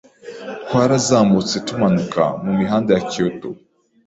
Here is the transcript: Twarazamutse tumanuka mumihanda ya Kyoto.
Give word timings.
Twarazamutse 0.65 1.55
tumanuka 1.67 2.21
mumihanda 2.43 2.89
ya 2.95 3.03
Kyoto. 3.11 3.49